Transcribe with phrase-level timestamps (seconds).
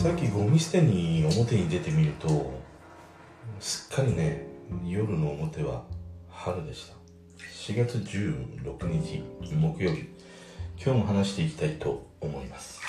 [0.00, 2.58] さっきゴミ捨てに表に出てみると
[3.58, 4.46] すっかりね
[4.82, 5.84] 夜の表は
[6.30, 6.94] 春でした。
[7.38, 9.22] 4月16日
[9.54, 10.08] 木曜日。
[10.82, 12.80] 今日も話していきたいと思います。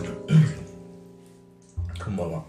[2.02, 2.42] こんばんは。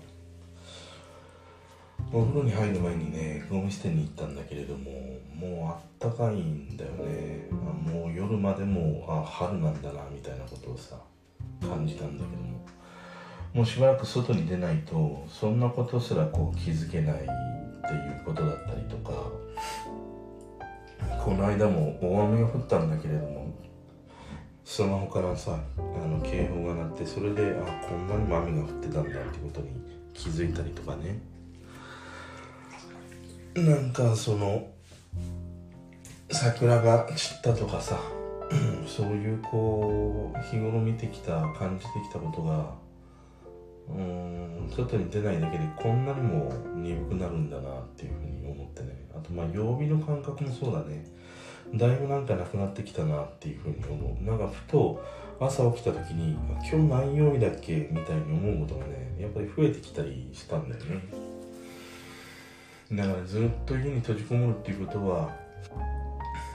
[2.14, 4.92] お風呂に入る前にねゴミ捨てに行ったんだけれども
[5.36, 7.50] もうあったかいんだよね。
[7.86, 10.96] もう夜までもあ春なんだなみたいなことをさ
[11.60, 12.49] 感じたんだけど
[13.60, 19.12] もうしばらく外に出ないとそんなことすらこう気づけないっていうことだったりとか
[21.22, 23.54] この間も大雨が降ったんだけれども
[24.64, 29.68] スマホからさあの警報が鳴ってそれであこんなにも雨が降ってたんだってことに
[30.14, 31.22] 気づいたりとかね。
[33.56, 34.68] なんかその
[36.32, 38.00] 桜が散ったとかさ
[38.88, 42.88] そういうこう日頃見てきた感じてきたことが
[43.90, 49.08] うん外に出ないだけでこんなにも鈍くなるんだなっていうふうに思ってね。
[49.16, 51.06] あとまあ曜日の感覚もそうだね。
[51.76, 54.24] だいぶなんかなくなってきたなっていうふうに思う。
[54.24, 55.04] なんかふと
[55.40, 61.02] 朝起きた時に今日何曜日だっけみたいに思うことがねやっぱり増えてきたりしたんだよね。
[62.92, 65.30] だからずっと家に閉じこもるっていうことは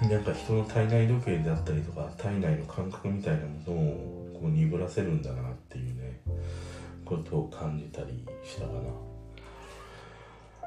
[0.03, 5.94] なんか人の体内時計であったりとか体内の感覚みたいなものをこう鈍らせるんだなっていう
[7.05, 8.73] ことを感じたりしたか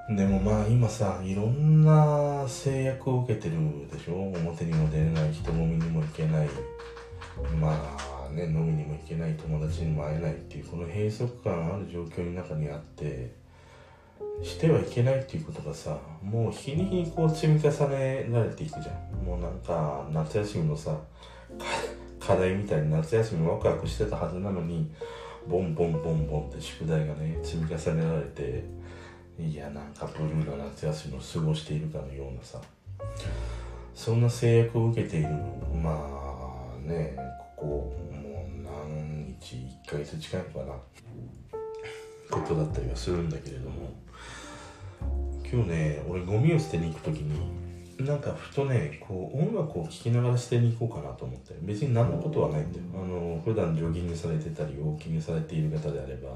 [0.08, 0.16] な。
[0.16, 3.56] でもまあ今さいろんな制約を受けてる
[3.92, 4.14] でしょ？
[4.14, 6.48] 表にも出れない人飲みにも行けない。
[7.60, 7.98] ま
[8.30, 13.32] あね飲みにも行けない友達にも会えないっていうこの閉塞感ある状況の中にあって
[14.42, 19.26] してはいけないっていうことがさもう日に日にこう積み重ねられていくじゃん。
[19.26, 20.98] もうなんか夏休みのさ
[22.20, 24.90] 課題みたいに夏休みワクワクしてたはずなのに
[25.50, 28.64] ボンボンボンボンって宿題がね積み重ねられて
[29.40, 32.62] いやなんかブルーな夏休みを過ごしているかのようなさ。
[33.94, 35.30] そんな制約を受けている
[35.82, 37.16] まあね
[37.56, 37.66] ここ
[38.12, 40.74] もう何日1ヶ月近いのかな。
[42.30, 43.90] ことだったりはするんだけれども。
[45.50, 47.67] 今日ね俺ゴミを捨てに行く時に
[48.00, 51.56] なんかふとねこう音楽を聴きながら捨てに行こうかなと思って。
[51.62, 56.30] 別に何のことはないんだよあの普段ジョギングされてたりウォーキングされている方であれば。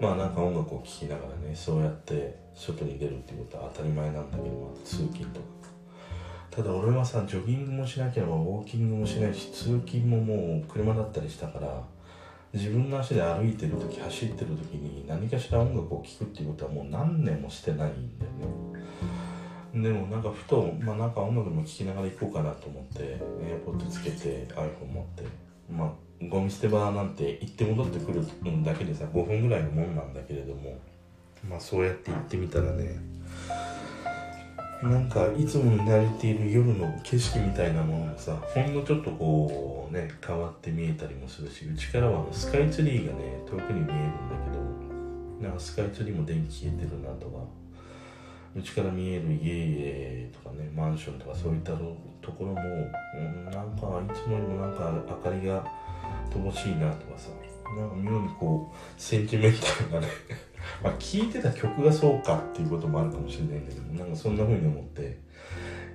[0.00, 5.46] まあなんか音楽を聴きながらねそうやって外に出るっていうことは当たり前なんだけど、まあ、通勤とか。
[6.50, 11.82] ただ俺はさジョギングもしなければウォーキングもしないし通勤ももう車だったりしたから
[12.52, 18.82] 自分の足で歩いてる時走ってる時に何かしら音楽を聴くっていうことはもう何年もしてないんだよね。
[19.74, 23.02] でもなんかふと、まあ、なんか音楽も聴きながら行こうかなと思って
[23.40, 25.24] エアポッドつけて iPhone 持って
[25.70, 25.92] まあ
[26.28, 28.22] ゴミ捨て場なんて行って戻ってくる
[28.62, 30.78] だけでさ5分ぐらいのもんなんだけれども
[31.48, 32.98] まあそうやって行ってみたらね
[34.82, 44.36] なんかいつも見慣れている夜の景色みたいなものもさほんのちょっとこうね変わって見えたりもするしうちからはスカイツリーがね遠くに見えるんだ
[45.40, 47.61] けどなんかスカイツリーも電気消えてるなとか
[48.54, 52.60] うちから見える家々とかねマンションとかそういったところも、
[53.16, 55.64] うん、なんかいつもよりもなんか明かりが
[56.30, 57.30] 乏しいなとかさ
[57.76, 60.12] なんか妙にこうセンチメンタルなね
[60.82, 65.18] まあ聴いてた曲がそうかっていうこともあるかもしれないんだけどなんかそんな風に思って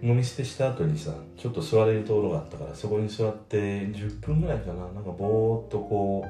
[0.02, 3.58] 飲み捨てした後にさちょっと座れるところがあったからそこに座って
[3.88, 6.26] 10分ぐらいかななんかぼーっとこ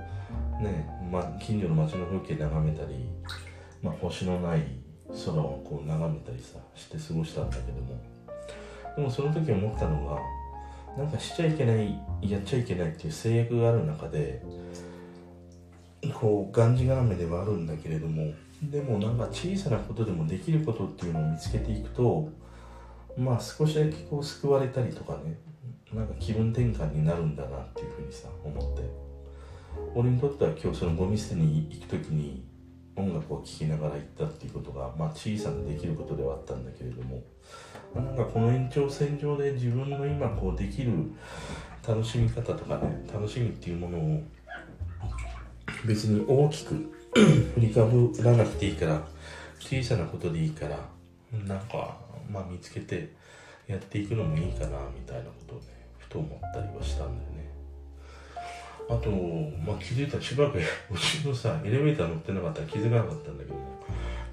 [0.59, 3.09] うね、まあ、近所の街の風景眺めたり、
[3.81, 4.61] まあ、星のない
[5.09, 7.99] 空をこう眺めたりさして過ごしたんだけども。
[8.95, 10.19] でもその時思ったのが
[10.97, 14.41] なんかしちゃいけないやっちゃいけないっていう制約がある中で
[16.15, 22.29] こうがんじがらめではあるんだけれどもでもなんか小さなことでもできることっていうのを見つけていくと
[23.15, 25.37] まあ少しだけこう救われたりとかね
[25.93, 29.07] なんか気分転換になるんだなっていうふうにさ思って。
[29.95, 32.43] 俺にとっては今日そのゴミ捨てに行く時に
[32.97, 37.21] 音楽を聴きながら行ったっていうことが、まあ、小さなできることではあったんだけれども
[37.95, 40.91] なんかこの延長線上で自分の今こうできる
[41.87, 44.23] 楽しみ方とかね楽しみっていうものを
[45.85, 46.73] 別に大きく
[47.55, 49.01] 振りかぶらなくていいから
[49.59, 50.77] 小さなことでいいから
[51.45, 51.97] なんか、
[52.29, 53.13] まあ、見つけて
[53.67, 55.65] やっていくのもいいかなみたいなことをね
[55.97, 57.56] ふと思ったりはしたんだよね。
[58.89, 60.57] あと、まあ、気づいたらしばらく
[60.91, 63.55] うちのさエレベーター乗ってなかったら気づかなかったんだけど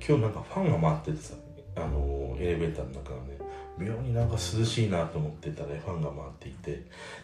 [0.07, 1.35] 今日なんかファンが回っててさ
[1.77, 3.39] あのエレベーターの中がね
[3.77, 6.83] 妙になんか涼しいなと思ってたら、ね、ファンが回っていて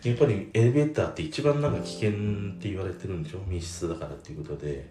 [0.09, 2.15] やっぱりエレベーターって一番なんか危険っ
[2.59, 3.39] て言われてるんでしょ？
[3.47, 4.89] 密室だからっていうことで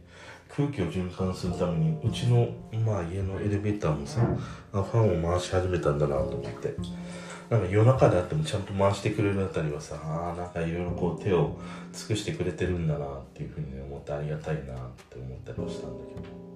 [0.48, 2.48] 空気を循環するためにうちの、
[2.86, 4.22] まあ、家のエレベーターもさ
[4.72, 6.74] ファンを回し始めたんだなと思って。
[7.50, 11.58] なんか夜中であってもちゃんと回してくれるあたりはさあなんかいろいろこう手を
[11.92, 14.66] 尽くしてくれてるんだなっていうふうに、思ってありがたいなっ
[15.10, 16.50] て思ったりはしたんだけど。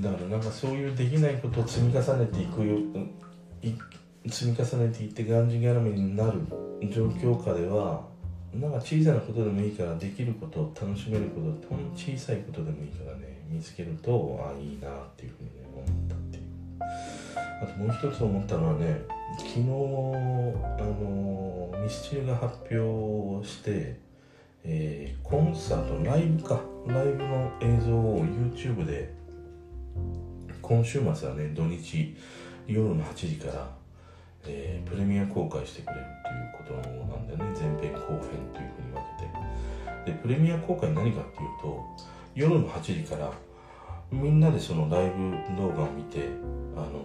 [0.00, 2.78] だからなんかそういうできないことを積み重ねていくよ
[4.28, 6.40] 積み重ねていってがんじがらめになる
[6.90, 8.04] 状況下では
[8.52, 15.63] なんか小さなことでもいいからできること楽しめることほん小さいことでもいいからね見つけるとああいいなっていうふうにね。
[17.78, 19.02] もう一つ思ったのはね
[19.38, 19.64] 昨日あ
[20.84, 23.98] のミスチルが発表をして、
[24.64, 29.12] えー、コンサートライブかライブの映像を YouTube で
[30.62, 32.16] 今週末はね土日
[32.66, 33.84] 夜の8時から
[34.46, 37.44] えー、プレミア公開してくれるっていうことなんだよね。
[37.58, 38.20] 前編後編
[38.52, 39.02] というふうに分
[40.04, 40.12] けて。
[40.12, 41.82] でプレミア公開何かっていうと
[42.34, 43.32] 夜の8時から
[44.10, 46.28] みんなでそのライブ動画を見て
[46.76, 47.02] あの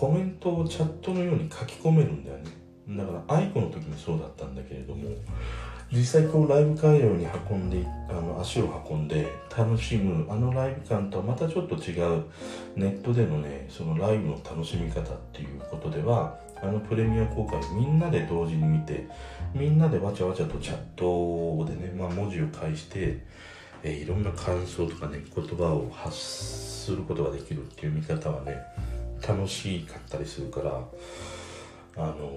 [0.00, 2.44] コメントをチャットのように書き込めるんだよね。
[2.88, 5.10] だから愛子の時もそうだったんだけれども
[5.92, 12.24] 実際こうライブ会場に運んであの足を運んで楽しむあのライブ感とはまたちょっと違う
[12.76, 19.06] ネットでのねそのライブの楽しみ方っていうことではあのプレミア公開みんなで同時に見て
[19.54, 23.22] みんなでわちゃわちゃとチャットでね、まあ、文字を介して、
[23.82, 28.56] えー、いろんな感想とかね言葉を発することができるっていう見方はね
[29.26, 30.84] 楽しかったりするから
[31.96, 32.30] あの、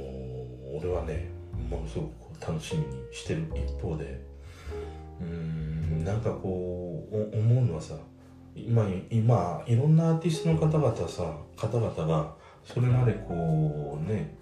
[0.75, 1.29] 俺はね
[1.69, 4.21] ものすごく楽しみにしてる一方で
[5.21, 7.95] うんなんかこう思うのはさ
[8.55, 12.35] 今今いろんなアーティストの方々さ方々が
[12.65, 14.35] それまでこうね、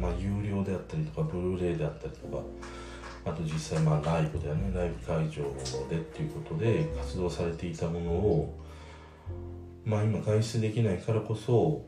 [0.00, 2.42] まあ、有料であったりとかブルーレイであったりとか
[3.24, 5.42] あと実際まあライブだよねライブ会場
[5.88, 8.61] でっていうことで活動されていたものを
[9.84, 11.84] まあ今外出できないからこそ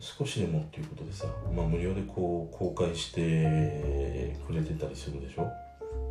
[0.00, 5.50] 少しでもっていうことでさ、まあ、無料でこう公開してくれてたりするでしょ？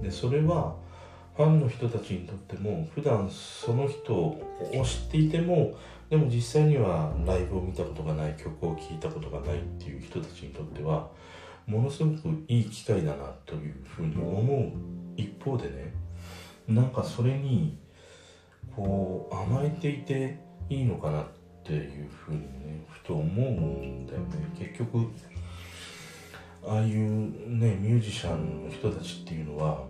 [0.01, 0.75] でそれは
[1.35, 4.45] ファンの人たちにとっても普段その人を
[4.85, 5.73] 知っていても
[6.09, 11.09] でも実際にはライブを見たことがない曲を聴いたことがないっていう人たちにとっては
[11.65, 14.71] ものすごくいい機会だなというふうに思う
[15.15, 15.93] 一方でね
[16.67, 17.77] なんかそれに
[18.75, 20.39] こう甘えていて
[20.69, 21.25] いいのかなっ
[21.63, 24.25] ていうふうにねふと思うんだよね。
[24.57, 25.07] 結局
[26.65, 26.89] ああいう
[27.49, 29.83] ねミュージシャンの人たちっていうのは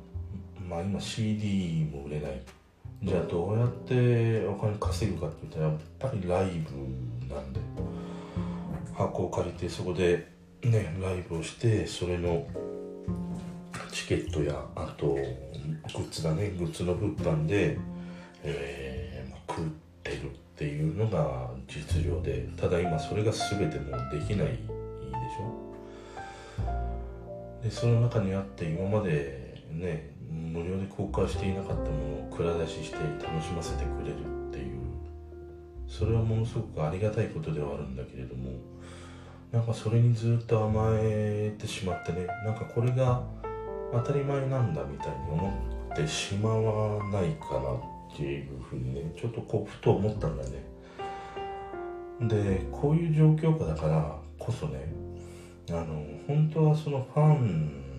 [0.70, 2.42] まあ今 CD も売れない。
[3.02, 6.60] じゃあどうやってお金稼ぐかって言ったらやっぱりライ
[7.28, 7.62] ブなんで
[8.94, 10.28] 箱を借りてそこで
[10.62, 12.46] ねライブをしてそれの
[13.92, 15.22] チケットやあとグ
[15.94, 16.50] ッズだね。
[16.58, 17.78] グッズの物販で、
[18.44, 18.89] えー、
[20.60, 27.64] っていうのが実情でただ今それが全てもうできないでしょ？
[27.64, 31.92] でその中にあって今までね無料で公開していなかったもの
[32.28, 34.16] を蔵出しして楽しませてくれる
[34.50, 34.80] っていう。
[35.88, 38.52] それはものすごくありがたいことではあるんだけれども
[39.54, 43.24] なんかそれにずっと甘えてしまってねなんかこれが
[43.94, 45.54] 当たり前なんだみたいに思
[45.94, 47.99] ってしまわないかな。
[48.14, 50.64] っていうふうにねちょっとこうふと思ったんだね。
[52.22, 54.92] でこういう状況下だからこそね
[55.70, 57.90] あの本当はそのファン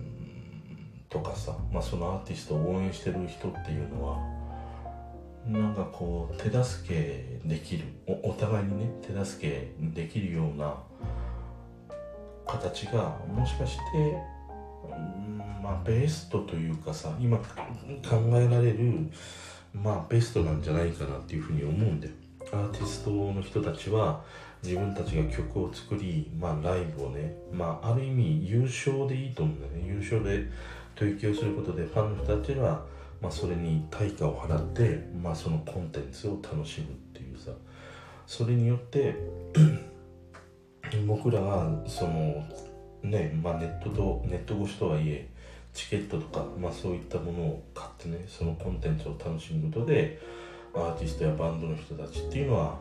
[1.09, 4.41] とかさ、まあ、そのアーティストを応援してる人っていうのは
[5.45, 7.85] なんかこう手助けできる
[8.23, 10.75] お互いにね手助けできるような
[12.45, 13.81] 形がもしかして、
[14.85, 17.45] うん、まあベストというかさ今考
[18.33, 19.09] えられる
[19.73, 22.13] まあベストなんじゃないかなっていうふうに思うんだよ。
[22.51, 24.23] アーティストの人たちは
[24.63, 29.87] 自分たちが曲を作り、まあ、ライブをね、まあ、ある意味優勝でいいと思うんだよね。
[29.87, 30.47] 優勝で
[30.97, 32.85] 提供することでファンの人たちは、
[33.21, 37.51] まあ、それに対価を払って、まあ、そのコンテンツを楽しむっていうさ。
[38.27, 39.15] それによって
[41.05, 42.45] 僕らはその
[43.03, 45.27] ね、まあ、ネットとネット越しとはいえ
[45.73, 50.19] チケットとか、まあ、そういったものを買ってねそのコンテンツを楽しむことで
[50.73, 52.77] アーティストやバンドの人たちっていうのは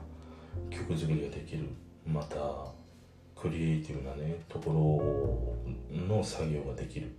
[0.70, 1.68] 曲作りができる
[2.06, 2.36] また
[3.40, 5.56] クリエイティブなねとこ
[5.90, 7.10] ろの作業ができる。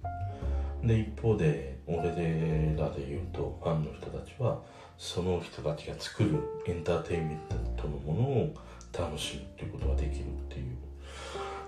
[0.84, 4.60] で一方で俺らで言うとファンの人たちは
[4.98, 7.40] その人たちが作るエンターテインメン
[7.78, 8.54] トのものを
[8.92, 10.66] 楽しむっていうことができるっていう。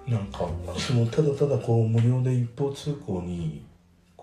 [0.08, 3.66] なんかそのただただこう無料で一方通行に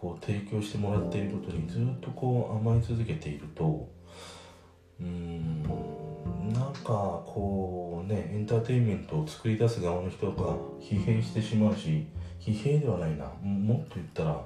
[0.00, 3.92] こう提供してもらっていることにずっとこう甘え続けていると
[4.98, 5.62] うーん
[6.52, 12.06] なんかこうねエンターテインメントを作り出す側の人が疲弊してしまうし
[12.40, 13.26] 疲弊ではないな。
[13.42, 14.42] もっと言ったら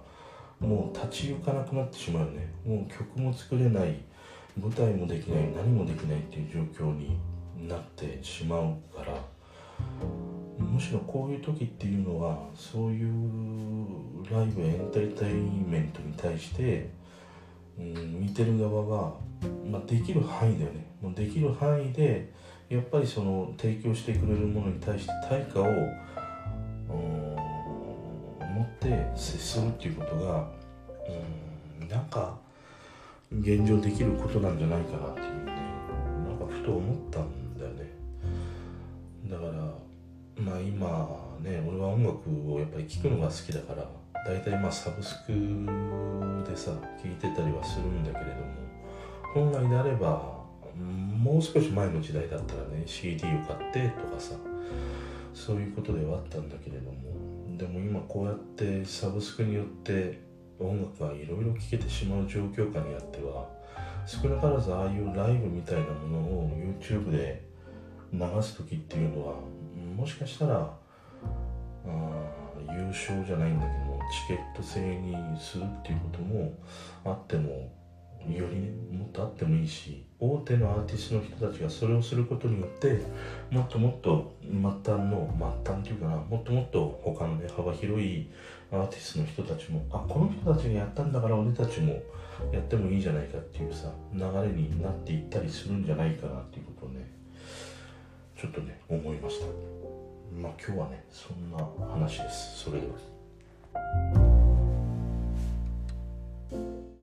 [0.58, 2.52] もう立ち行かなくなってしまうよね。
[2.64, 4.02] もう曲も作れない。
[4.60, 5.52] 舞台もできない。
[5.54, 7.18] 何もできないっていう状況に
[7.68, 9.33] なってしまうから。
[10.74, 13.08] むしろこういう時っていうのはそういう
[14.28, 16.90] ライブエンターテインメントに対して
[17.78, 19.12] うん見てる側が、
[19.70, 20.84] まあ、できる範囲だよね。
[21.00, 22.32] もうできる範囲で
[22.68, 25.70] やっぱりその提供してくれるものに対して対価をうん
[28.40, 30.50] 持って接するっていうことが
[31.80, 32.36] うんなんか
[33.30, 35.52] 現状できることなんじゃないかなっていうね
[36.26, 37.94] なんかふと思ったんだよね。
[39.30, 39.63] だから
[40.36, 43.88] まあ今ね俺は音楽をやっぱり聴くのが好きだから
[44.26, 45.32] 大体まあサブスク
[46.48, 46.72] でさ
[47.02, 48.54] 聴いてたりはするんだけれども
[49.34, 50.44] 本来であれば
[50.76, 54.34] もう少し前の時代だったらね CD を買ってとかさ
[55.32, 60.20] そういうことではあったんだけれどもでも今こうやってサブスクによって
[60.58, 63.48] 音楽がいろいろ聴けてしまう状況下にあっては
[64.06, 66.50] 少なからずああいうライブみたいなものを
[66.80, 67.42] YouTube で
[68.18, 69.34] 流す時っていうのは
[69.96, 70.72] もしかしたら
[72.72, 76.52] 優勝じゃないんだけどもチケット制にするっていうことも
[77.04, 77.70] あっても
[78.32, 83.02] よりねもっとあってもいいし大手のアーティストの人たちがそれをすることによって
[83.50, 85.28] もっともっと末端の
[85.64, 88.30] 末端っていうかなもっともっと他のね幅広い
[88.72, 92.02] アーティストの人たちもあこの人たちがやったんだから俺たちも
[92.52, 97.03] やってもいいじゃないかっていうさ流れになっていったりするんじゃないかなっていうことをね
[98.44, 99.46] ちょっとね思いました。
[100.38, 101.56] まあ今日はねそんな
[101.90, 102.64] 話です。
[102.64, 104.53] それでは。